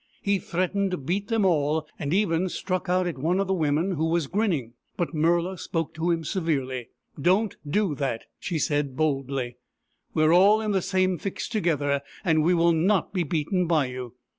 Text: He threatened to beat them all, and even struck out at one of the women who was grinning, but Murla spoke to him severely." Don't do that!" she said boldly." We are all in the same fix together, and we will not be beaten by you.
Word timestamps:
He 0.23 0.39
threatened 0.39 0.89
to 0.89 0.97
beat 0.97 1.27
them 1.27 1.45
all, 1.45 1.85
and 1.99 2.11
even 2.11 2.49
struck 2.49 2.89
out 2.89 3.05
at 3.05 3.19
one 3.19 3.39
of 3.39 3.45
the 3.45 3.53
women 3.53 3.91
who 3.91 4.05
was 4.09 4.25
grinning, 4.25 4.73
but 4.97 5.13
Murla 5.13 5.59
spoke 5.59 5.93
to 5.93 6.09
him 6.09 6.23
severely." 6.23 6.89
Don't 7.21 7.55
do 7.69 7.93
that!" 7.93 8.23
she 8.39 8.57
said 8.57 8.97
boldly." 8.97 9.57
We 10.15 10.23
are 10.23 10.33
all 10.33 10.59
in 10.59 10.71
the 10.71 10.81
same 10.81 11.19
fix 11.19 11.47
together, 11.47 12.01
and 12.25 12.41
we 12.41 12.55
will 12.55 12.73
not 12.73 13.13
be 13.13 13.21
beaten 13.21 13.67
by 13.67 13.89
you. 13.89 14.15